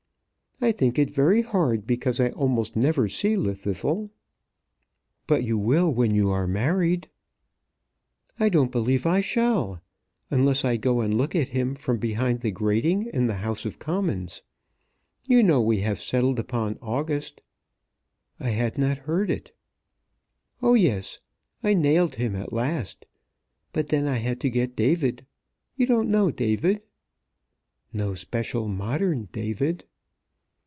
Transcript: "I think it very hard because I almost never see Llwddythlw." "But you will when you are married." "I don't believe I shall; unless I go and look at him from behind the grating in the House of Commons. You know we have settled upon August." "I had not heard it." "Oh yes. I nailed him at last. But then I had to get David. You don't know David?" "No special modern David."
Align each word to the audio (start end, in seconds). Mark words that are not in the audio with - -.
"I 0.63 0.71
think 0.71 0.99
it 0.99 1.09
very 1.09 1.41
hard 1.41 1.87
because 1.87 2.19
I 2.19 2.29
almost 2.29 2.75
never 2.75 3.07
see 3.07 3.33
Llwddythlw." 3.35 4.11
"But 5.25 5.43
you 5.43 5.57
will 5.57 5.89
when 5.89 6.13
you 6.13 6.29
are 6.29 6.45
married." 6.45 7.09
"I 8.39 8.47
don't 8.47 8.71
believe 8.71 9.07
I 9.07 9.21
shall; 9.21 9.81
unless 10.29 10.63
I 10.63 10.77
go 10.77 11.01
and 11.01 11.17
look 11.17 11.35
at 11.35 11.49
him 11.49 11.73
from 11.73 11.97
behind 11.97 12.41
the 12.41 12.51
grating 12.51 13.07
in 13.11 13.25
the 13.25 13.37
House 13.41 13.65
of 13.65 13.79
Commons. 13.79 14.43
You 15.27 15.41
know 15.41 15.59
we 15.61 15.79
have 15.79 15.99
settled 15.99 16.37
upon 16.37 16.77
August." 16.79 17.41
"I 18.39 18.51
had 18.51 18.77
not 18.77 18.99
heard 19.09 19.31
it." 19.31 19.53
"Oh 20.61 20.75
yes. 20.75 21.17
I 21.63 21.73
nailed 21.73 22.15
him 22.17 22.35
at 22.35 22.53
last. 22.53 23.07
But 23.73 23.87
then 23.89 24.05
I 24.05 24.17
had 24.17 24.39
to 24.41 24.49
get 24.51 24.75
David. 24.75 25.25
You 25.75 25.87
don't 25.87 26.11
know 26.11 26.29
David?" 26.29 26.83
"No 27.91 28.13
special 28.13 28.67
modern 28.67 29.27
David." 29.31 29.85